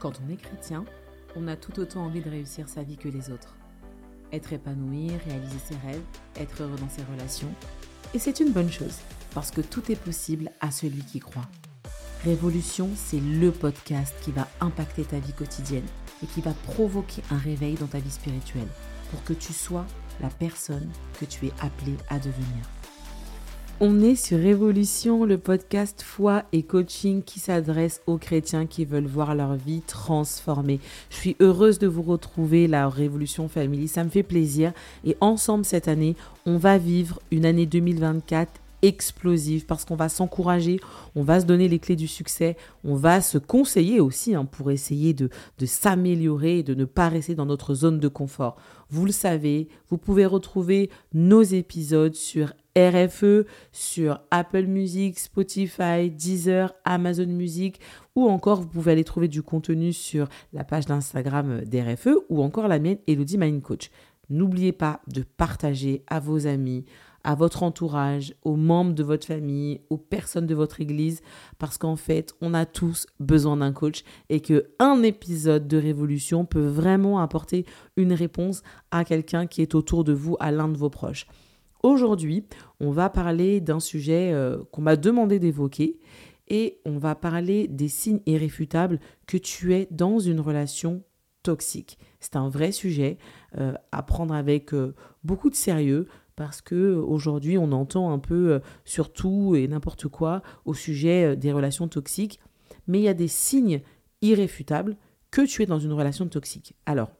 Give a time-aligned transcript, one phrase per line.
[0.00, 0.86] Quand on est chrétien,
[1.36, 3.54] on a tout autant envie de réussir sa vie que les autres.
[4.32, 6.02] Être épanoui, réaliser ses rêves,
[6.36, 7.52] être heureux dans ses relations.
[8.14, 8.96] Et c'est une bonne chose,
[9.34, 11.46] parce que tout est possible à celui qui croit.
[12.24, 15.86] Révolution, c'est le podcast qui va impacter ta vie quotidienne
[16.22, 18.68] et qui va provoquer un réveil dans ta vie spirituelle
[19.10, 19.86] pour que tu sois
[20.22, 20.88] la personne
[21.18, 22.79] que tu es appelé à devenir.
[23.82, 29.06] On est sur Révolution, le podcast foi et coaching qui s'adresse aux chrétiens qui veulent
[29.06, 30.80] voir leur vie transformée.
[31.08, 34.74] Je suis heureuse de vous retrouver, la Révolution Family, ça me fait plaisir.
[35.06, 36.14] Et ensemble cette année,
[36.44, 40.80] on va vivre une année 2024 explosive parce qu'on va s'encourager,
[41.14, 44.70] on va se donner les clés du succès, on va se conseiller aussi hein, pour
[44.70, 48.56] essayer de, de s'améliorer et de ne pas rester dans notre zone de confort.
[48.88, 56.72] Vous le savez, vous pouvez retrouver nos épisodes sur RFE, sur Apple Music, Spotify, Deezer,
[56.84, 57.80] Amazon Music,
[58.14, 62.68] ou encore vous pouvez aller trouver du contenu sur la page d'Instagram d'RFE ou encore
[62.68, 63.90] la mienne, Elodie Mind Coach.
[64.28, 66.84] N'oubliez pas de partager à vos amis,
[67.24, 71.20] à votre entourage, aux membres de votre famille, aux personnes de votre église,
[71.58, 76.44] parce qu'en fait, on a tous besoin d'un coach et que un épisode de Révolution
[76.44, 80.76] peut vraiment apporter une réponse à quelqu'un qui est autour de vous, à l'un de
[80.76, 81.26] vos proches.
[81.82, 82.44] Aujourd'hui,
[82.78, 85.98] on va parler d'un sujet euh, qu'on m'a demandé d'évoquer
[86.48, 91.02] et on va parler des signes irréfutables que tu es dans une relation
[91.42, 91.98] toxique.
[92.18, 93.16] C'est un vrai sujet
[93.58, 96.06] euh, à prendre avec euh, beaucoup de sérieux
[96.40, 101.52] parce que aujourd'hui on entend un peu sur tout et n'importe quoi au sujet des
[101.52, 102.40] relations toxiques,
[102.86, 103.82] mais il y a des signes
[104.22, 104.96] irréfutables
[105.30, 106.72] que tu es dans une relation toxique.
[106.86, 107.10] Alors,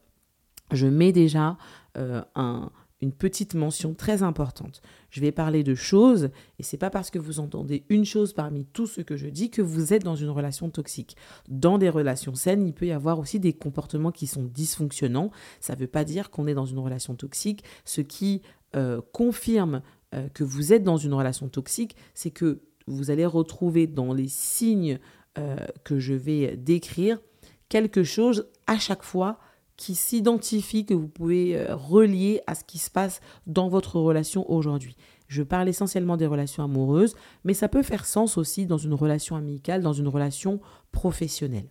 [0.73, 1.59] je mets déjà
[1.95, 4.83] un, une petite mention très importante.
[5.11, 8.67] Je vais parler de choses et c'est pas parce que vous entendez une chose parmi
[8.67, 11.17] tout ce que je dis que vous êtes dans une relation toxique.
[11.49, 15.31] Dans des relations saines, il peut y avoir aussi des comportements qui sont dysfonctionnants.
[15.61, 17.65] Ça ne veut pas dire qu'on est dans une relation toxique.
[17.85, 18.43] Ce qui
[18.77, 19.83] euh, confirme
[20.15, 24.29] euh, que vous êtes dans une relation toxique, c'est que vous allez retrouver dans les
[24.29, 24.99] signes
[25.39, 27.21] euh, que je vais décrire
[27.69, 29.39] quelque chose à chaque fois
[29.77, 34.95] qui s'identifie, que vous pouvez relier à ce qui se passe dans votre relation aujourd'hui.
[35.27, 37.15] Je parle essentiellement des relations amoureuses,
[37.45, 40.61] mais ça peut faire sens aussi dans une relation amicale, dans une relation
[40.93, 41.71] professionnelle.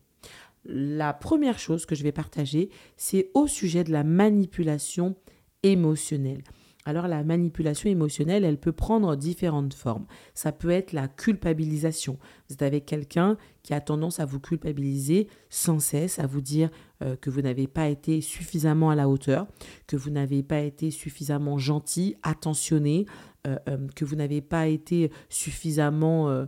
[0.66, 5.16] La première chose que je vais partager, c'est au sujet de la manipulation
[5.64, 6.44] émotionnelle.
[6.86, 10.06] Alors la manipulation émotionnelle, elle peut prendre différentes formes.
[10.34, 12.18] Ça peut être la culpabilisation.
[12.48, 16.70] Vous êtes avec quelqu'un qui a tendance à vous culpabiliser sans cesse, à vous dire
[17.04, 19.48] euh, que vous n'avez pas été suffisamment à la hauteur,
[19.88, 23.06] que vous n'avez pas été suffisamment gentil, attentionné,
[23.46, 26.46] euh, euh, que vous n'avez pas été suffisamment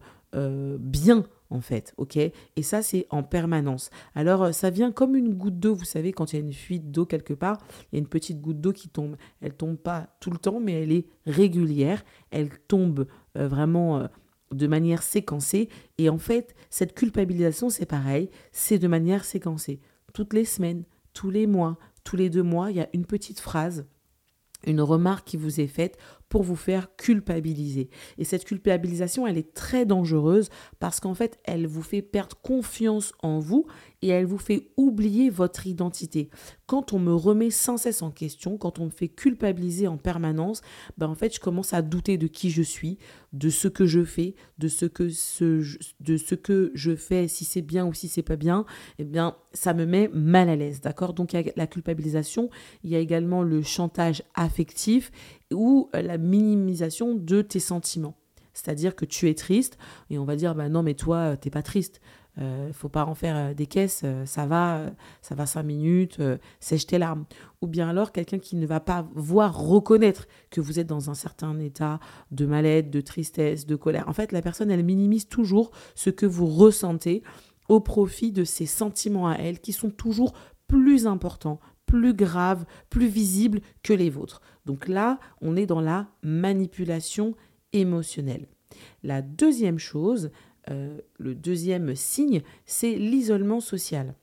[0.79, 2.17] bien en fait, ok?
[2.17, 3.89] Et ça, c'est en permanence.
[4.15, 6.53] Alors, euh, ça vient comme une goutte d'eau, vous savez, quand il y a une
[6.53, 7.57] fuite d'eau quelque part,
[7.91, 9.17] il y a une petite goutte d'eau qui tombe.
[9.41, 12.03] Elle tombe pas tout le temps, mais elle est régulière.
[12.31, 13.05] Elle tombe
[13.37, 14.07] euh, vraiment euh,
[14.51, 15.69] de manière séquencée.
[15.97, 19.79] Et en fait, cette culpabilisation, c'est pareil, c'est de manière séquencée.
[20.13, 20.83] Toutes les semaines,
[21.13, 23.85] tous les mois, tous les deux mois, il y a une petite phrase
[24.65, 25.97] une remarque qui vous est faite
[26.31, 27.89] pour vous faire culpabiliser.
[28.17, 30.49] Et cette culpabilisation, elle est très dangereuse
[30.79, 33.67] parce qu'en fait, elle vous fait perdre confiance en vous
[34.01, 36.29] et elle vous fait oublier votre identité.
[36.65, 40.61] Quand on me remet sans cesse en question, quand on me fait culpabiliser en permanence,
[40.97, 42.97] ben en fait, je commence à douter de qui je suis,
[43.33, 45.63] de ce que je fais, de ce que, ce,
[45.99, 48.65] de ce que je fais, si c'est bien ou si c'est pas bien,
[48.99, 51.13] eh bien, ça me met mal à l'aise, d'accord?
[51.13, 52.49] Donc, il y a la culpabilisation,
[52.83, 55.11] il y a également le chantage affectif
[55.53, 58.15] ou la minimisation de tes sentiments.
[58.53, 59.77] C'est-à-dire que tu es triste
[60.09, 62.01] et on va dire, bah non, mais toi, t'es pas triste
[62.41, 64.87] il euh, ne faut pas en faire euh, des caisses, euh, ça va,
[65.21, 66.19] ça va cinq minutes,
[66.59, 67.25] sèche tes larmes.
[67.61, 71.13] Ou bien alors quelqu'un qui ne va pas voir reconnaître que vous êtes dans un
[71.13, 71.99] certain état
[72.31, 74.09] de mal-être, de tristesse, de colère.
[74.09, 77.21] En fait, la personne, elle minimise toujours ce que vous ressentez
[77.69, 80.33] au profit de ses sentiments à elle qui sont toujours
[80.67, 84.41] plus importants, plus graves, plus visibles que les vôtres.
[84.65, 87.35] Donc là, on est dans la manipulation
[87.73, 88.47] émotionnelle.
[89.03, 90.31] La deuxième chose,
[90.69, 94.15] euh, le deuxième signe, c'est l'isolement social.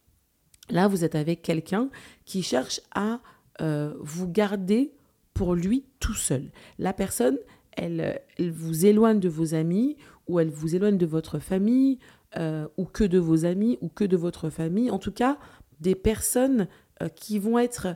[0.71, 1.91] Là, vous êtes avec quelqu'un
[2.25, 3.21] qui cherche à
[3.61, 4.93] euh, vous garder
[5.35, 6.51] pour lui tout seul.
[6.79, 7.39] La personne,
[7.73, 9.97] elle, vous éloigne de vos amis
[10.27, 11.99] ou elle vous éloigne de votre famille
[12.37, 14.91] euh, ou que de vos amis ou que de votre famille.
[14.91, 15.39] En tout cas,
[15.81, 16.69] des personnes
[17.15, 17.95] qui vont être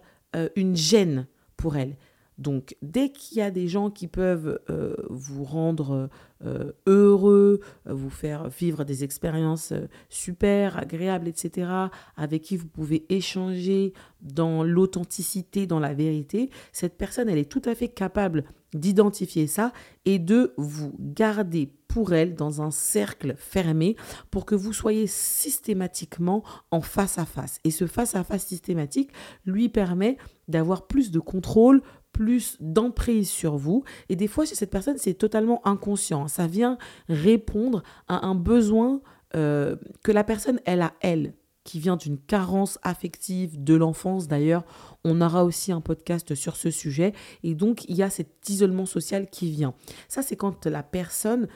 [0.55, 1.97] une gêne pour elle.
[2.39, 6.09] Donc, dès qu'il y a des gens qui peuvent euh, vous rendre
[6.45, 9.73] euh, heureux, euh, vous faire vivre des expériences
[10.09, 11.71] super agréables, etc.,
[12.17, 17.63] avec qui vous pouvez échanger dans l'authenticité, dans la vérité, cette personne, elle est tout
[17.65, 18.45] à fait capable
[18.75, 19.73] d'identifier ça
[20.05, 23.97] et de vous garder pour elle dans un cercle fermé
[24.31, 27.59] pour que vous soyez systématiquement en face à face.
[27.65, 29.11] Et ce face à face systématique
[29.45, 30.17] lui permet
[30.49, 31.83] d'avoir plus de contrôle,
[32.13, 33.85] plus d'emprise sur vous.
[34.09, 36.29] Et des fois, chez cette personne, c'est totalement inconscient.
[36.29, 36.79] Ça vient
[37.09, 39.01] répondre à un besoin
[39.35, 44.29] euh, que la personne, elle a, elle, qui vient d'une carence affective de l'enfance.
[44.29, 44.65] D'ailleurs,
[45.05, 47.13] on aura aussi un podcast sur ce sujet.
[47.43, 49.75] Et donc, il y a cet isolement social qui vient.
[50.09, 51.49] Ça, c'est quand la personne,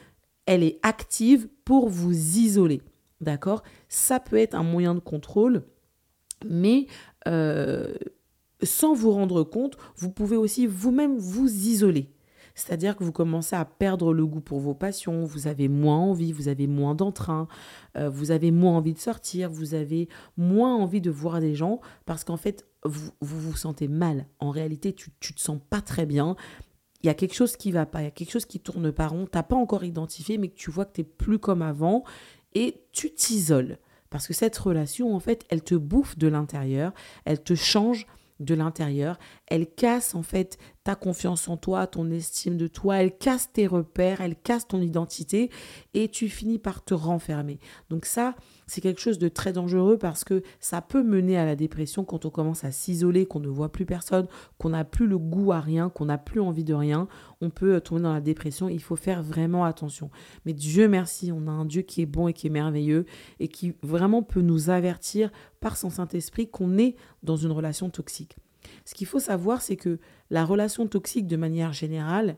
[0.45, 2.81] elle est active pour vous isoler.
[3.19, 3.63] D'accord?
[3.89, 5.63] Ça peut être un moyen de contrôle,
[6.45, 6.87] mais...
[7.27, 7.93] Euh,
[8.63, 12.11] sans vous rendre compte, vous pouvez aussi vous-même vous isoler.
[12.57, 16.31] C'est-à-dire que vous commencez à perdre le goût pour vos passions, vous avez moins envie,
[16.31, 17.47] vous avez moins d'entrain,
[17.95, 21.81] euh, vous avez moins envie de sortir, vous avez moins envie de voir des gens
[22.07, 24.25] parce qu'en fait, vous, vous, sentez mal.
[24.39, 26.35] En réalité, tu ne te sens pas très bien.
[27.03, 28.91] Il y a quelque chose qui va pas, il y a quelque chose qui tourne
[28.91, 31.37] pas rond, tu n'as pas encore identifié, mais que tu vois que tu n'es plus
[31.37, 32.05] comme avant
[32.55, 33.77] et tu t'isoles.
[34.09, 36.91] Parce que cette relation, en fait, elle te bouffe de l'intérieur,
[37.25, 38.07] elle te change
[38.39, 39.17] de l'intérieur.
[39.47, 43.67] Elle casse en fait ta confiance en toi, ton estime de toi, elle casse tes
[43.67, 45.49] repères, elle casse ton identité
[45.93, 47.59] et tu finis par te renfermer.
[47.89, 48.35] Donc ça,
[48.67, 52.25] c'est quelque chose de très dangereux parce que ça peut mener à la dépression quand
[52.25, 54.27] on commence à s'isoler, qu'on ne voit plus personne,
[54.57, 57.07] qu'on n'a plus le goût à rien, qu'on n'a plus envie de rien.
[57.41, 58.69] On peut tomber dans la dépression.
[58.69, 60.11] Il faut faire vraiment attention.
[60.45, 63.05] Mais Dieu merci, on a un Dieu qui est bon et qui est merveilleux
[63.39, 65.31] et qui vraiment peut nous avertir
[65.61, 68.37] par son Saint-Esprit qu'on est dans une relation toxique.
[68.85, 69.99] Ce qu'il faut savoir, c'est que
[70.29, 72.37] la relation toxique, de manière générale,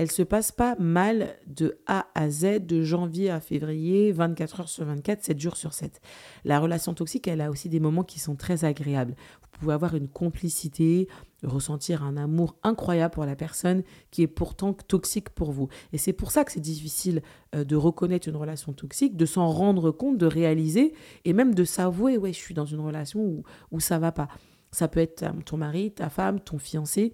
[0.00, 4.68] elle se passe pas mal de A à Z, de janvier à février, 24 heures
[4.70, 6.00] sur 24, 7 jours sur 7.
[6.46, 9.14] La relation toxique, elle a aussi des moments qui sont très agréables.
[9.42, 11.06] Vous pouvez avoir une complicité,
[11.42, 15.68] ressentir un amour incroyable pour la personne qui est pourtant toxique pour vous.
[15.92, 17.20] Et c'est pour ça que c'est difficile
[17.54, 20.94] euh, de reconnaître une relation toxique, de s'en rendre compte, de réaliser
[21.26, 24.28] et même de s'avouer, ouais, je suis dans une relation où, où ça va pas.
[24.72, 27.12] Ça peut être euh, ton mari, ta femme, ton fiancé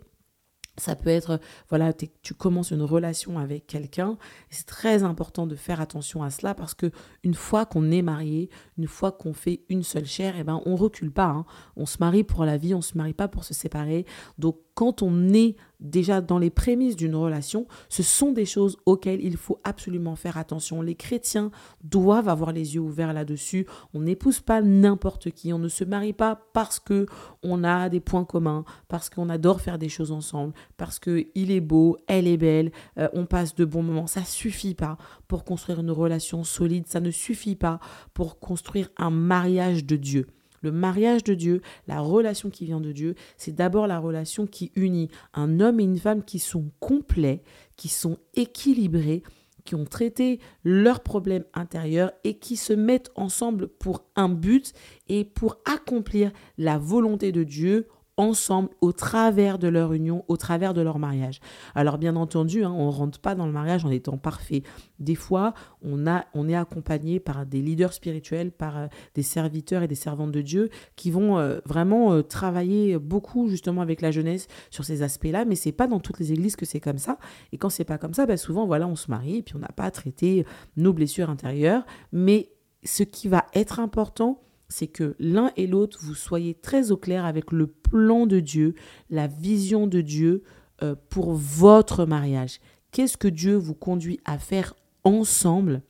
[0.79, 4.19] ça peut être, voilà, tu commences une relation avec quelqu'un.
[4.51, 6.91] C'est très important de faire attention à cela parce que
[7.23, 10.77] une fois qu'on est marié, une fois qu'on fait une seule chair, eh ben, on
[10.77, 11.29] recule pas.
[11.29, 11.47] Hein.
[11.77, 14.07] On se marie pour la vie, on se marie pas pour se séparer.
[14.39, 19.23] Donc, quand on est déjà dans les prémices d'une relation, ce sont des choses auxquelles
[19.23, 20.83] il faut absolument faire attention.
[20.83, 21.51] Les chrétiens
[21.85, 23.67] doivent avoir les yeux ouverts là-dessus.
[23.95, 27.07] On n'épouse pas n'importe qui, on ne se marie pas parce que
[27.43, 31.51] on a des points communs, parce qu'on adore faire des choses ensemble, parce que il
[31.51, 34.07] est beau, elle est belle, euh, on passe de bons moments.
[34.07, 34.97] Ça suffit pas
[35.29, 37.81] pour construire une relation solide, ça ne suffit pas
[38.15, 40.27] pour construire un mariage de Dieu.
[40.63, 44.73] Le mariage de Dieu, la relation qui vient de Dieu, c'est d'abord la relation qui
[44.77, 47.43] unit un homme et une femme qui sont complets,
[47.77, 49.23] qui sont équilibrés,
[49.67, 54.73] qui ont traité leurs problèmes intérieurs et qui se mettent ensemble pour un but
[55.09, 60.75] et pour accomplir la volonté de Dieu ensemble au travers de leur union, au travers
[60.75, 61.41] de leur mariage.
[61.75, 64.63] Alors bien entendu, hein, on ne rentre pas dans le mariage en étant parfait.
[64.99, 69.83] Des fois, on, a, on est accompagné par des leaders spirituels, par euh, des serviteurs
[69.83, 74.11] et des servantes de Dieu qui vont euh, vraiment euh, travailler beaucoup justement avec la
[74.11, 77.19] jeunesse sur ces aspects-là, mais c'est pas dans toutes les églises que c'est comme ça.
[77.53, 79.61] Et quand c'est pas comme ça, bah, souvent voilà, on se marie et puis on
[79.61, 81.85] n'a pas traité nos blessures intérieures.
[82.13, 82.51] Mais
[82.85, 87.25] ce qui va être important, c'est que l'un et l'autre, vous soyez très au clair
[87.25, 88.75] avec le plan de Dieu,
[89.11, 90.43] la vision de Dieu
[90.83, 92.61] euh, pour votre mariage.
[92.91, 95.83] Qu'est-ce que Dieu vous conduit à faire ensemble?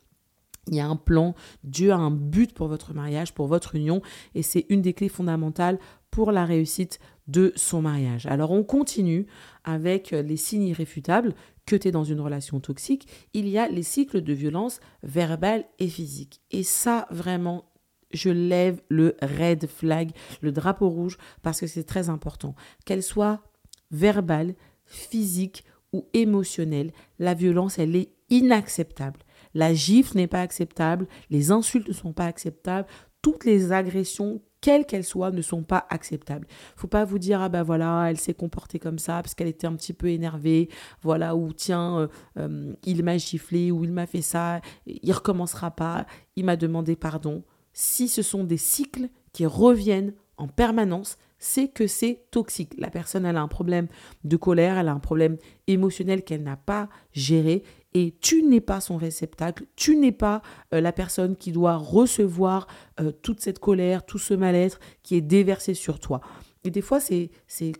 [0.68, 4.02] Il y a un plan, Dieu a un but pour votre mariage, pour votre union,
[4.34, 5.78] et c'est une des clés fondamentales
[6.10, 8.26] pour la réussite de son mariage.
[8.26, 9.26] Alors on continue
[9.62, 11.34] avec les signes irréfutables
[11.66, 13.06] que tu es dans une relation toxique.
[13.32, 16.40] Il y a les cycles de violence verbale et physique.
[16.50, 17.64] Et ça, vraiment,
[18.12, 20.10] je lève le red flag,
[20.40, 22.54] le drapeau rouge, parce que c'est très important.
[22.84, 23.42] Qu'elle soit
[23.90, 29.20] verbale, physique ou émotionnelle, la violence, elle est inacceptable.
[29.54, 32.88] La gifle n'est pas acceptable, les insultes ne sont pas acceptables,
[33.22, 36.46] toutes les agressions, quelles qu'elles soient, ne sont pas acceptables.
[36.76, 39.66] Faut pas vous dire ah ben voilà, elle s'est comportée comme ça parce qu'elle était
[39.66, 40.68] un petit peu énervée,
[41.02, 42.08] voilà ou tiens, euh,
[42.38, 46.96] euh, il m'a giflé ou il m'a fait ça, il recommencera pas, il m'a demandé
[46.96, 47.42] pardon
[47.78, 52.72] si ce sont des cycles qui reviennent en permanence, c'est que c'est toxique.
[52.78, 53.86] La personne, elle a un problème
[54.24, 58.80] de colère, elle a un problème émotionnel qu'elle n'a pas géré et tu n'es pas
[58.80, 60.40] son réceptacle, tu n'es pas
[60.72, 62.66] euh, la personne qui doit recevoir
[62.98, 66.22] euh, toute cette colère, tout ce mal-être qui est déversé sur toi.
[66.64, 67.30] Et des fois, c'est,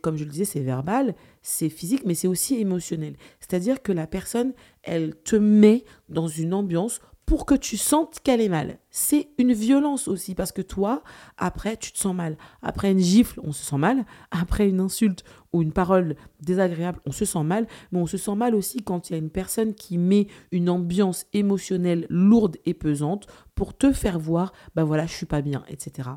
[0.01, 3.15] comme je le disais, c'est verbal, c'est physique, mais c'est aussi émotionnel.
[3.39, 8.39] C'est-à-dire que la personne, elle te met dans une ambiance pour que tu sentes qu'elle
[8.39, 8.79] est mal.
[8.89, 11.03] C'est une violence aussi, parce que toi,
[11.37, 12.37] après, tu te sens mal.
[12.61, 14.05] Après une gifle, on se sent mal.
[14.31, 17.67] Après une insulte ou une parole désagréable, on se sent mal.
[17.91, 20.69] Mais on se sent mal aussi quand il y a une personne qui met une
[20.69, 25.65] ambiance émotionnelle lourde et pesante pour te faire voir, ben voilà, je suis pas bien,
[25.67, 26.09] etc.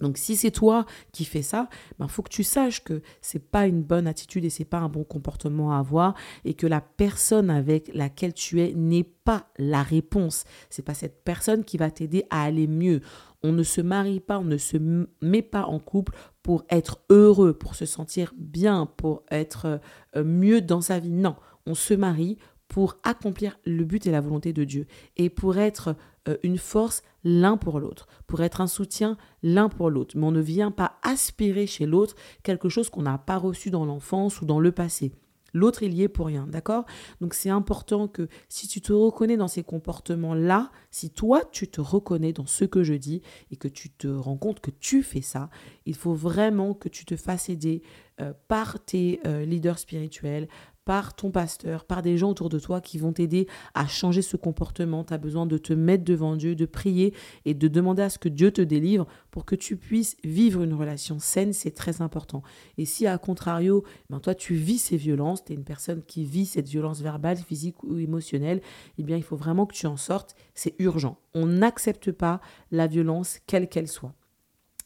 [0.00, 3.50] Donc si c'est toi qui fais ça, il ben, faut que tu saches que c'est
[3.50, 6.80] pas une bonne attitude et c'est pas un bon comportement à avoir et que la
[6.80, 10.44] personne avec laquelle tu es n'est pas la réponse.
[10.70, 13.00] C'est pas cette personne qui va t'aider à aller mieux.
[13.42, 14.76] On ne se marie pas, on ne se
[15.20, 16.12] met pas en couple
[16.42, 19.80] pour être heureux, pour se sentir bien, pour être
[20.16, 21.12] euh, mieux dans sa vie.
[21.12, 21.36] Non,
[21.66, 22.38] on se marie
[22.68, 24.86] pour accomplir le but et la volonté de Dieu
[25.16, 25.94] et pour être
[26.42, 30.16] une force l'un pour l'autre, pour être un soutien l'un pour l'autre.
[30.16, 33.84] Mais on ne vient pas aspirer chez l'autre quelque chose qu'on n'a pas reçu dans
[33.84, 35.12] l'enfance ou dans le passé.
[35.56, 36.84] L'autre, il y est pour rien, d'accord?
[37.22, 41.80] Donc c'est important que si tu te reconnais dans ces comportements-là, si toi, tu te
[41.80, 45.22] reconnais dans ce que je dis et que tu te rends compte que tu fais
[45.22, 45.48] ça,
[45.86, 47.82] il faut vraiment que tu te fasses aider
[48.20, 50.46] euh, par tes euh, leaders spirituels,
[50.86, 54.36] par ton pasteur, par des gens autour de toi qui vont t'aider à changer ce
[54.36, 55.02] comportement.
[55.02, 57.12] Tu as besoin de te mettre devant Dieu, de prier
[57.44, 60.72] et de demander à ce que Dieu te délivre pour que tu puisses vivre une
[60.72, 61.52] relation saine.
[61.52, 62.42] C'est très important.
[62.78, 66.24] Et si à contrario, ben toi tu vis ces violences, tu es une personne qui
[66.24, 68.62] vit cette violence verbale, physique ou émotionnelle,
[68.96, 70.36] eh bien il faut vraiment que tu en sortes.
[70.54, 71.18] C'est urgent.
[71.34, 72.40] On n'accepte pas
[72.70, 74.14] la violence quelle qu'elle soit.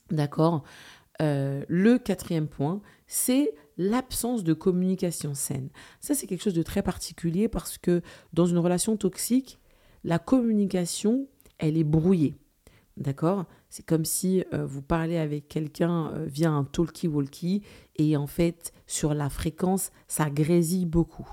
[0.09, 0.63] D'accord?
[1.21, 5.69] Euh, Le quatrième point, c'est l'absence de communication saine.
[5.99, 8.01] Ça, c'est quelque chose de très particulier parce que
[8.33, 9.59] dans une relation toxique,
[10.03, 12.35] la communication, elle est brouillée.
[12.97, 13.45] D'accord?
[13.69, 17.63] C'est comme si euh, vous parlez avec quelqu'un euh, via un talkie-walkie
[17.95, 21.27] et en fait, sur la fréquence, ça grésille beaucoup.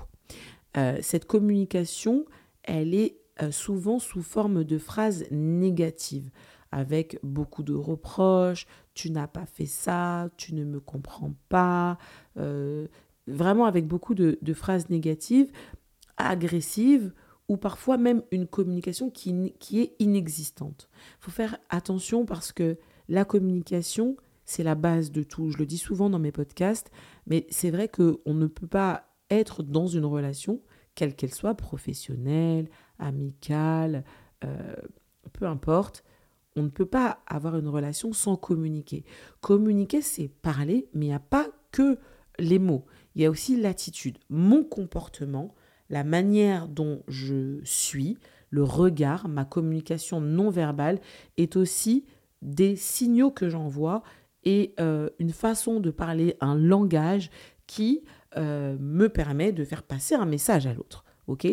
[0.77, 2.25] Euh, cette communication,
[2.63, 3.17] elle est
[3.51, 6.29] souvent sous forme de phrases négatives
[6.71, 8.67] avec beaucoup de reproches,
[8.99, 11.97] tu n'as pas fait ça, tu ne me comprends pas,
[12.35, 12.85] euh,
[13.27, 15.49] vraiment avec beaucoup de, phrases négatives,
[16.17, 17.13] agressives,
[17.47, 20.89] ou parfois même une communication qui, qui est inexistante.
[21.19, 22.77] Il faut faire attention parce que
[23.07, 25.49] la communication, c'est la base de tout.
[25.49, 26.91] Je le dis souvent dans mes podcasts,
[27.25, 30.59] mais c'est vrai qu'on ne peut pas être dans une relation,
[30.93, 34.03] quelle qu'elle soit, professionnelle, amicale,
[34.43, 34.75] euh,
[35.31, 36.03] peu importe,
[36.59, 39.03] on ne peut pas avoir une relation sans communiquer.
[39.41, 41.97] Communiquer, c'est parler, mais il n'y a pas que
[42.37, 42.85] les mots.
[43.15, 45.53] Il y a aussi l'attitude, mon comportement,
[45.89, 48.17] la manière dont je suis,
[48.49, 50.99] le regard, ma communication non verbale
[51.37, 52.05] est aussi
[52.41, 54.03] des signaux que j'envoie
[54.43, 57.29] et euh, une façon de parler, un langage
[57.67, 58.03] qui
[58.37, 61.03] euh, me permet de faire passer un message à l'autre.
[61.27, 61.45] Ok?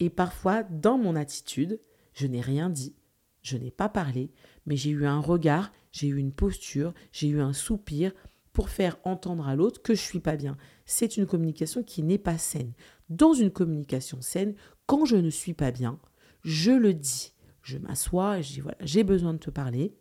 [0.00, 1.80] Et parfois, dans mon attitude,
[2.12, 2.94] je n'ai rien dit,
[3.42, 4.30] je n'ai pas parlé,
[4.66, 8.12] mais j'ai eu un regard, j'ai eu une posture, j'ai eu un soupir
[8.52, 10.56] pour faire entendre à l'autre que je suis pas bien.
[10.84, 12.72] C'est une communication qui n'est pas saine.
[13.08, 14.54] Dans une communication saine,
[14.86, 15.98] quand je ne suis pas bien,
[16.42, 17.34] je le dis.
[17.62, 19.94] Je m'assois et je dis voilà, j'ai besoin de te parler.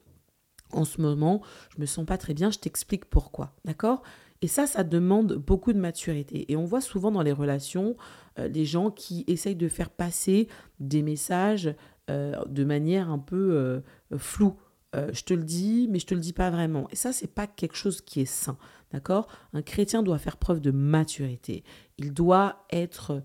[0.71, 1.41] En ce moment,
[1.75, 3.53] je me sens pas très bien, je t'explique pourquoi.
[3.65, 4.01] D'accord?
[4.41, 6.51] Et ça, ça demande beaucoup de maturité.
[6.51, 7.95] Et on voit souvent dans les relations
[8.37, 10.47] euh, des gens qui essayent de faire passer
[10.79, 11.73] des messages
[12.09, 13.81] de manière un peu euh,
[14.17, 14.55] floue.
[14.95, 16.87] Euh, je te le dis, mais je te le dis pas vraiment.
[16.91, 18.57] Et ça, c'est pas quelque chose qui est sain,
[18.91, 19.27] d'accord?
[19.53, 21.63] Un chrétien doit faire preuve de maturité.
[21.97, 23.21] Il doit être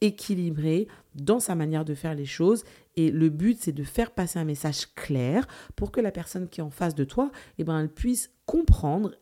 [0.00, 2.62] équilibré dans sa manière de faire les choses.
[2.94, 6.60] Et le but, c'est de faire passer un message clair pour que la personne qui
[6.60, 9.12] est en face de toi, eh ben, elle puisse comprendre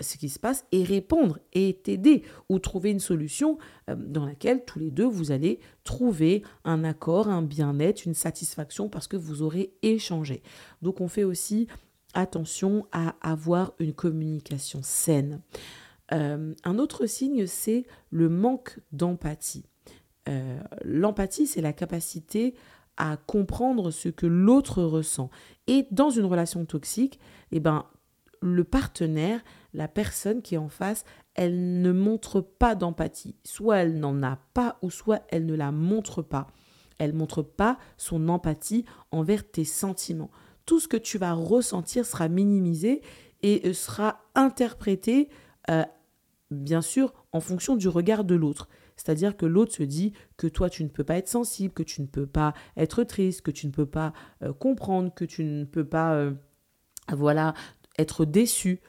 [0.00, 3.58] ce qui se passe et répondre et t'aider ou trouver une solution
[3.88, 8.88] euh, dans laquelle tous les deux vous allez trouver un accord, un bien-être, une satisfaction
[8.88, 10.42] parce que vous aurez échangé.
[10.82, 11.68] Donc on fait aussi
[12.14, 15.40] attention à avoir une communication saine.
[16.12, 19.64] Euh, un autre signe, c'est le manque d'empathie.
[20.28, 22.54] Euh, l'empathie, c'est la capacité
[22.96, 25.30] à comprendre ce que l'autre ressent.
[25.66, 27.18] Et dans une relation toxique,
[27.50, 27.86] eh ben,
[28.40, 29.42] le partenaire,
[29.74, 31.04] la personne qui est en face,
[31.34, 33.36] elle ne montre pas d'empathie.
[33.44, 36.46] Soit elle n'en a pas, ou soit elle ne la montre pas.
[36.98, 40.30] Elle montre pas son empathie envers tes sentiments.
[40.64, 43.02] Tout ce que tu vas ressentir sera minimisé
[43.42, 45.28] et sera interprété,
[46.50, 48.68] bien sûr, en fonction du regard de l'autre.
[48.96, 52.00] C'est-à-dire que l'autre se dit que toi, tu ne peux pas être sensible, que tu
[52.00, 54.12] ne peux pas être triste, que tu ne peux pas
[54.42, 56.32] euh, comprendre, que tu ne peux pas, euh,
[57.12, 57.54] voilà,
[57.98, 58.80] être déçu.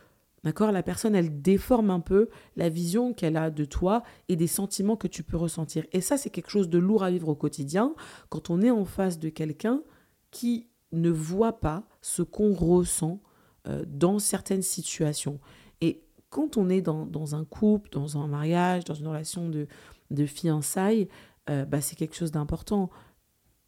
[0.45, 0.71] D'accord?
[0.71, 4.95] La personne, elle déforme un peu la vision qu'elle a de toi et des sentiments
[4.95, 5.83] que tu peux ressentir.
[5.91, 7.95] Et ça, c'est quelque chose de lourd à vivre au quotidien
[8.29, 9.81] quand on est en face de quelqu'un
[10.29, 13.21] qui ne voit pas ce qu'on ressent
[13.67, 15.39] euh, dans certaines situations.
[15.81, 19.65] Et quand on est dans, dans, un couple, dans un mariage, dans une relation de,
[20.11, 21.07] de fiançailles,
[21.49, 22.91] euh, bah, c'est quelque chose d'important.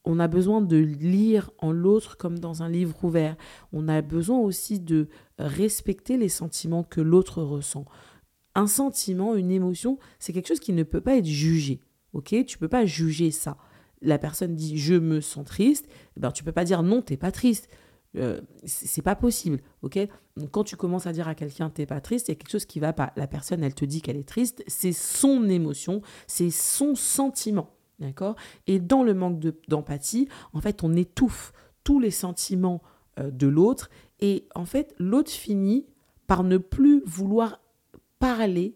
[0.06, 3.36] On a besoin de lire en l'autre comme dans un livre ouvert.
[3.74, 7.86] On a besoin aussi de respecter les sentiments que l'autre ressent.
[8.56, 11.82] Un sentiment, une émotion, c'est quelque chose qui ne peut pas être jugé.
[12.14, 13.58] Ok, tu peux pas juger ça.
[14.02, 17.18] La personne dit je me sens triste, eh ben tu peux pas dire non, t'es
[17.18, 17.70] pas triste.
[18.16, 20.00] Euh, c'est pas possible, ok?
[20.52, 22.66] Quand tu commences à dire à quelqu'un t'es pas triste, il y a quelque chose
[22.66, 23.12] qui va pas.
[23.16, 28.36] La personne, elle te dit qu'elle est triste, c'est son émotion, c'est son sentiment, d'accord?
[28.68, 32.82] Et dans le manque d'empathie, en fait, on étouffe tous les sentiments
[33.20, 33.90] euh, de l'autre
[34.20, 35.86] et en fait, l'autre finit
[36.26, 37.62] par ne plus vouloir
[38.20, 38.76] parler,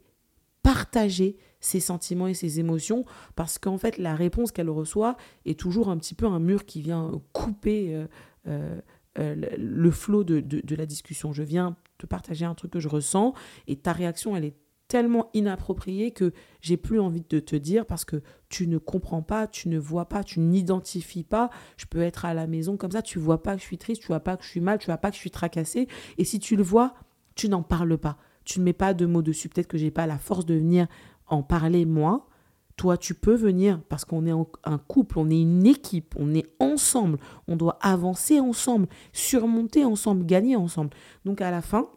[0.63, 5.89] partager ses sentiments et ses émotions parce qu'en fait, la réponse qu'elle reçoit est toujours
[5.89, 8.05] un petit peu un mur qui vient couper.
[8.47, 8.81] Euh,
[9.19, 11.33] euh, le flot de, la discussion.
[11.33, 13.33] Je viens te partager un truc que je ressens
[13.67, 14.55] et ta réaction, elle est
[14.91, 19.47] tellement inappropriée que j'ai plus envie de te dire parce que tu ne comprends pas,
[19.47, 21.49] tu ne vois pas, tu n'identifies pas.
[21.77, 24.01] Je peux être à la maison comme ça, tu vois pas que je suis triste,
[24.01, 25.87] tu vois pas que je suis mal, tu vois pas que je suis tracassée.
[26.17, 26.93] Et si tu le vois,
[27.35, 28.17] tu n'en parles pas.
[28.43, 29.47] Tu ne mets pas de mots dessus.
[29.47, 30.87] Peut-être que j'ai pas la force de venir
[31.27, 32.27] en parler moi.
[32.75, 34.33] Toi, tu peux venir parce qu'on est
[34.65, 37.17] un couple, on est une équipe, on est ensemble,
[37.47, 40.89] on doit avancer ensemble, surmonter ensemble, gagner ensemble.
[41.23, 41.87] Donc à la fin,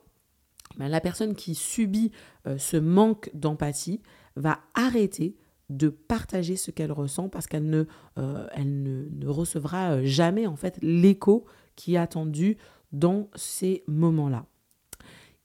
[0.79, 2.11] ben, la personne qui subit
[2.47, 4.01] euh, ce manque d'empathie
[4.37, 5.37] va arrêter
[5.71, 7.85] de partager ce qu'elle ressent parce qu'elle ne,
[8.19, 11.45] euh, ne, recevra euh, jamais en fait l'écho
[11.77, 12.59] qui est attendu
[12.93, 14.47] dans ces moments-là.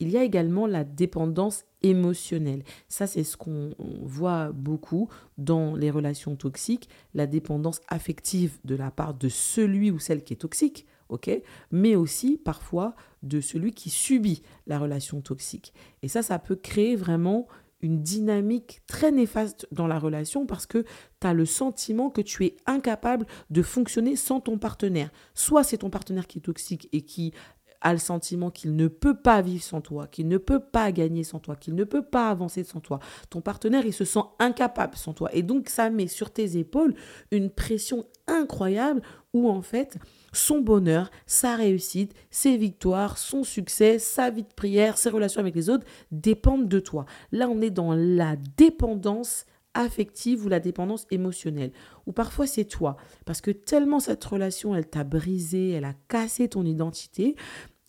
[0.02, 2.64] Il y a également la dépendance émotionnelle.
[2.88, 8.92] Ça, c'est ce qu'on voit beaucoup dans les relations toxiques, la dépendance affective de la
[8.92, 11.30] part de celui ou celle qui est toxique, ok,
[11.72, 15.74] mais aussi parfois de celui qui subit la relation toxique.
[16.02, 17.48] Et ça, ça peut créer vraiment
[17.82, 20.84] une dynamique très néfaste dans la relation parce que
[21.22, 25.12] tu as le sentiment que tu es incapable de fonctionner sans ton partenaire.
[25.34, 27.34] Soit c'est ton partenaire qui est toxique et qui
[27.82, 31.24] a le sentiment qu'il ne peut pas vivre sans toi, qu'il ne peut pas gagner
[31.24, 33.00] sans toi, qu'il ne peut pas avancer sans toi.
[33.30, 35.30] Ton partenaire, il se sent incapable sans toi.
[35.34, 36.94] Et donc, ça met sur tes épaules
[37.32, 39.02] une pression incroyable
[39.34, 39.98] où, en fait,
[40.32, 45.56] son bonheur, sa réussite, ses victoires, son succès, sa vie de prière, ses relations avec
[45.56, 47.06] les autres dépendent de toi.
[47.32, 51.72] Là, on est dans la dépendance affective ou la dépendance émotionnelle.
[52.08, 56.50] Ou parfois c'est toi, parce que tellement cette relation, elle t'a brisé, elle a cassé
[56.50, 57.36] ton identité,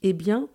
[0.02, 0.48] eh bien,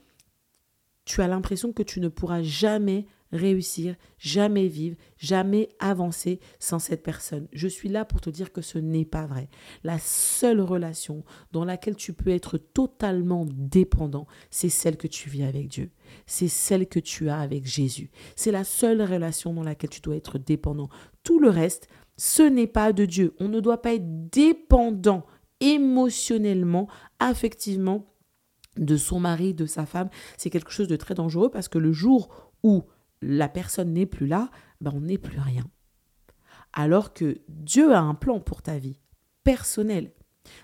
[1.03, 7.03] tu as l'impression que tu ne pourras jamais réussir, jamais vivre, jamais avancer sans cette
[7.03, 7.47] personne.
[7.53, 9.49] Je suis là pour te dire que ce n'est pas vrai.
[9.83, 15.43] La seule relation dans laquelle tu peux être totalement dépendant, c'est celle que tu vis
[15.43, 15.91] avec Dieu.
[16.25, 18.11] C'est celle que tu as avec Jésus.
[18.35, 20.89] C'est la seule relation dans laquelle tu dois être dépendant.
[21.23, 23.35] Tout le reste, ce n'est pas de Dieu.
[23.39, 25.25] On ne doit pas être dépendant
[25.59, 26.87] émotionnellement,
[27.19, 28.13] affectivement
[28.77, 30.09] de son mari, de sa femme.
[30.37, 32.83] C'est quelque chose de très dangereux parce que le jour où
[33.25, 34.49] la personne n'est plus là,
[34.81, 35.65] ben on n'est plus rien.
[36.73, 38.99] Alors que Dieu a un plan pour ta vie,
[39.43, 40.11] personnel.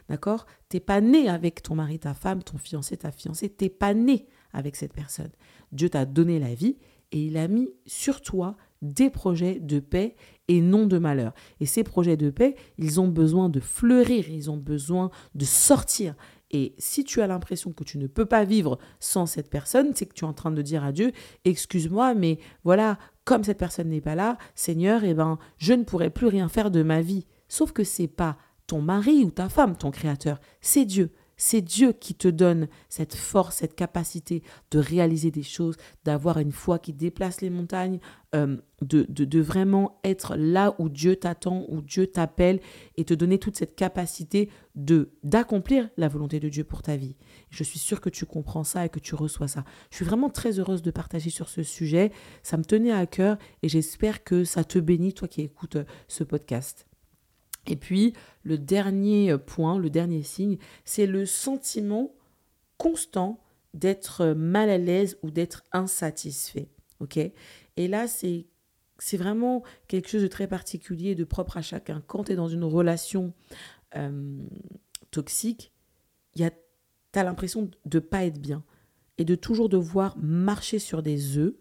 [0.10, 0.45] D'accord?
[0.69, 3.50] T'es pas né avec ton mari, ta femme, ton fiancé, ta fiancée.
[3.50, 5.32] T'es pas né avec cette personne.
[5.71, 6.78] Dieu t'a donné la vie
[7.12, 10.15] et il a mis sur toi des projets de paix
[10.47, 11.34] et non de malheur.
[11.60, 16.15] Et ces projets de paix, ils ont besoin de fleurir, ils ont besoin de sortir.
[16.52, 20.06] Et si tu as l'impression que tu ne peux pas vivre sans cette personne, c'est
[20.06, 21.14] que tu es en train de dire à Dieu,
[21.46, 26.10] excuse-moi, mais voilà, comme cette personne n'est pas là, Seigneur, eh ben, je ne pourrai
[26.10, 27.26] plus rien faire de ma vie.
[27.48, 28.38] Sauf que c'est pas
[28.68, 31.12] ton mari ou ta femme, ton créateur, c'est Dieu.
[31.43, 35.75] C'est Dieu qui te donne cette force, cette capacité de réaliser des choses,
[36.06, 37.99] d'avoir une foi qui déplace les montagnes,
[38.36, 42.60] euh, de, de, vraiment être là où Dieu t'attend, où Dieu t'appelle
[42.95, 47.15] et te donner toute cette capacité de d'accomplir la volonté de Dieu pour ta vie.
[47.49, 49.65] Je suis sûre que tu comprends ça et que tu reçois ça.
[49.89, 52.12] Je suis vraiment très heureuse de partager sur ce sujet.
[52.43, 55.86] Ça me tenait à cœur et j'espère que ça te bénit, toi qui écoutes euh,
[56.08, 56.86] ce podcast.
[57.67, 62.13] Et puis, le dernier point, le dernier signe, c'est le sentiment
[62.78, 63.39] constant
[63.74, 66.69] d'être mal à l'aise ou d'être insatisfait.
[67.00, 67.17] OK?
[67.17, 68.47] Et là, c'est
[69.02, 72.04] c'est vraiment quelque chose de très particulier, de propre à chacun.
[72.06, 73.34] Quand tu es dans une relation
[73.95, 74.38] euh,
[75.10, 75.74] toxique,
[76.36, 78.63] tu as l'impression de ne pas être bien
[79.17, 81.56] et de toujours devoir marcher sur des œufs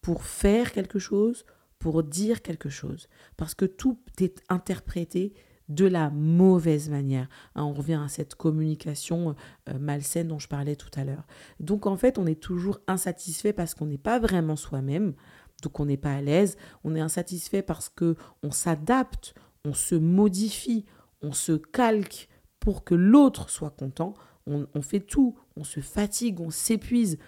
[0.00, 1.44] pour faire quelque chose,
[1.82, 3.08] pour dire quelque chose.
[3.36, 5.34] Parce que tout est interprété
[5.68, 7.28] de la mauvaise manière.
[7.56, 9.34] Hein, on revient à cette communication
[9.68, 11.26] euh, malsaine dont je parlais tout à l'heure.
[11.58, 15.14] Donc en fait, on est toujours insatisfait parce qu'on n'est pas vraiment soi-même,
[15.64, 18.14] donc on n'est pas à l'aise, on est insatisfait parce que
[18.44, 20.86] on s'adapte, on se modifie,
[21.20, 22.28] on se calque
[22.60, 24.14] pour que l'autre soit content.
[24.46, 27.18] On, on fait tout, on se fatigue, on s'épuise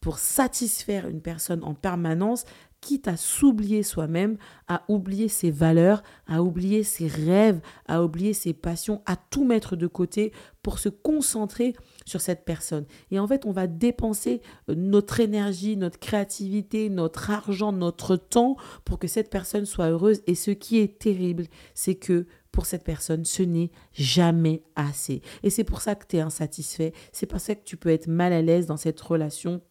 [0.00, 2.44] pour satisfaire une personne en permanence
[2.84, 4.36] quitte à s'oublier soi-même,
[4.68, 9.74] à oublier ses valeurs, à oublier ses rêves, à oublier ses passions, à tout mettre
[9.74, 12.84] de côté pour se concentrer sur cette personne.
[13.10, 18.56] Et en fait, on va dépenser euh, notre énergie, notre créativité, notre argent, notre temps
[18.84, 20.20] pour que cette personne soit heureuse.
[20.26, 25.22] Et ce qui est terrible, c'est que pour cette personne, ce n'est jamais assez.
[25.42, 28.08] Et c'est pour ça que tu es insatisfait, c'est pour ça que tu peux être
[28.08, 29.62] mal à l'aise dans cette relation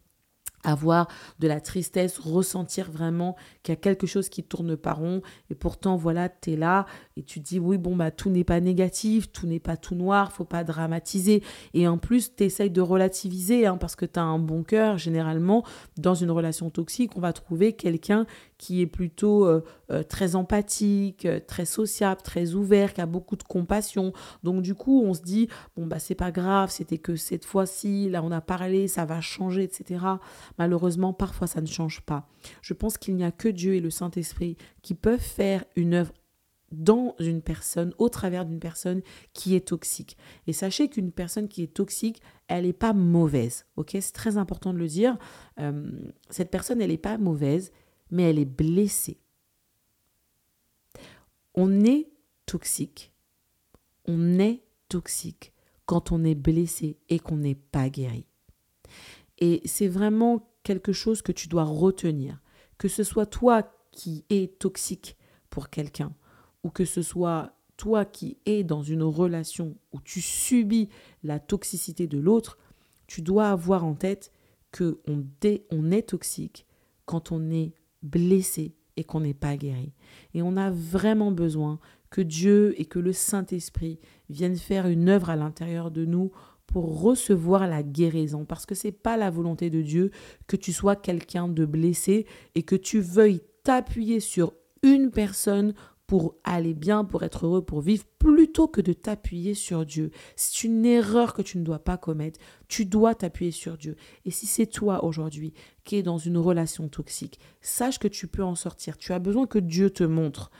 [0.63, 1.08] avoir
[1.39, 5.21] de la tristesse, ressentir vraiment qu'il y a quelque chose qui tourne pas rond.
[5.49, 6.86] Et pourtant voilà, tu es là
[7.17, 10.32] et tu dis oui bon bah tout n'est pas négatif, tout n'est pas tout noir,
[10.32, 11.43] faut pas dramatiser.
[11.73, 14.97] Et en plus tu essayes de relativiser hein, parce que tu as un bon cœur
[14.97, 15.63] généralement
[15.97, 18.26] dans une relation toxique, on va trouver quelqu'un
[18.63, 23.36] qui est plutôt euh, euh, très empathique, euh, très sociable, très ouvert, qui a beaucoup
[23.36, 24.13] de compassion.
[24.43, 28.10] Donc du coup, on se dit bon bah c'est pas grave, c'était que cette fois-ci,
[28.10, 30.06] là on a parlé, ça va changer, etc.
[30.58, 32.30] Malheureusement, parfois ça ne change pas.
[32.62, 36.13] Je pense qu'il n'y a que Dieu et le Saint-Esprit qui peuvent faire une œuvre
[36.71, 39.02] dans une personne, au travers d'une personne
[39.34, 40.15] qui est toxique.
[40.47, 43.65] Et sachez qu'une personne qui est toxique, elle n'est pas mauvaise.
[43.76, 45.17] Ok, c'est très important de le dire.
[46.30, 47.71] cette personne, elle n'est pas mauvaise
[48.13, 49.17] mais elle est blessée.
[51.56, 52.12] On est
[52.45, 53.12] toxique.
[54.06, 55.52] On est toxique
[55.88, 58.28] quand on est blessé et qu'on n'est pas guéri.
[59.39, 62.39] Et c'est vraiment quelque chose que tu dois retenir.
[62.78, 65.17] Que ce soit toi qui es toxique
[65.49, 66.13] pour quelqu'un
[66.63, 70.89] ou que ce soit toi qui es dans une relation où tu subis
[71.23, 72.60] la toxicité de l'autre,
[73.08, 74.32] tu dois avoir en tête
[74.71, 75.26] que on,
[75.71, 76.67] on est toxique
[77.06, 79.93] quand on est blessé et qu'on n'est pas guéri.
[80.33, 85.31] Et on a vraiment besoin que Dieu et que le Saint-Esprit viennent faire une œuvre
[85.31, 86.31] à l'intérieur de nous
[86.67, 90.11] pour recevoir la guérison parce que c'est pas la volonté de Dieu
[90.47, 95.73] que tu sois quelqu'un de blessé et que tu veuilles t'appuyer sur une personne
[96.07, 100.11] pour aller bien, pour être heureux, pour vivre, plutôt que de t'appuyer sur Dieu.
[100.35, 102.39] C'est une erreur que tu ne dois pas commettre.
[102.67, 103.95] Tu dois t'appuyer sur Dieu.
[104.25, 108.43] Et si c'est toi aujourd'hui qui es dans une relation toxique, sache que tu peux
[108.43, 108.97] en sortir.
[108.97, 110.51] Tu as besoin que Dieu te montre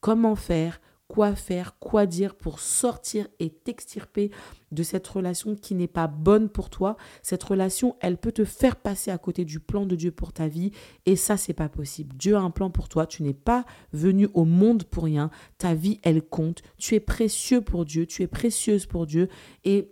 [0.00, 4.30] comment faire, quoi faire, quoi dire pour sortir et t'extirper
[4.72, 6.96] de cette relation qui n'est pas bonne pour toi.
[7.22, 10.48] Cette relation, elle peut te faire passer à côté du plan de Dieu pour ta
[10.48, 10.72] vie
[11.06, 12.16] et ça c'est pas possible.
[12.16, 15.30] Dieu a un plan pour toi, tu n'es pas venu au monde pour rien.
[15.58, 16.62] Ta vie, elle compte.
[16.78, 19.28] Tu es précieux pour Dieu, tu es précieuse pour Dieu
[19.64, 19.90] et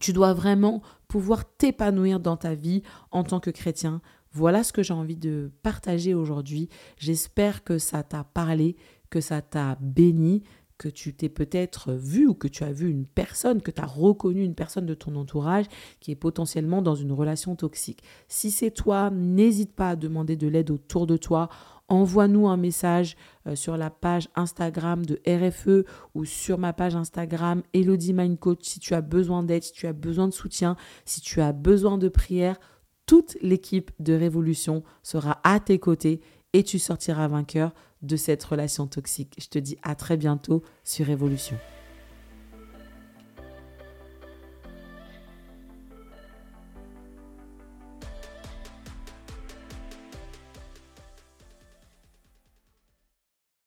[0.00, 4.00] tu dois vraiment pouvoir t'épanouir dans ta vie en tant que chrétien.
[4.32, 6.68] Voilà ce que j'ai envie de partager aujourd'hui.
[6.98, 8.76] J'espère que ça t'a parlé,
[9.10, 10.42] que ça t'a béni,
[10.78, 13.86] que tu t'es peut-être vu ou que tu as vu une personne, que tu as
[13.86, 15.66] reconnu une personne de ton entourage
[16.00, 18.02] qui est potentiellement dans une relation toxique.
[18.28, 21.48] Si c'est toi, n'hésite pas à demander de l'aide autour de toi.
[21.88, 27.62] Envoie-nous un message euh, sur la page Instagram de RFE ou sur ma page Instagram
[27.72, 31.40] Elodie Mind si tu as besoin d'aide, si tu as besoin de soutien, si tu
[31.40, 32.60] as besoin de prière.
[33.08, 36.20] Toute l'équipe de Révolution sera à tes côtés
[36.52, 39.34] et tu sortiras vainqueur de cette relation toxique.
[39.38, 41.56] Je te dis à très bientôt sur Révolution.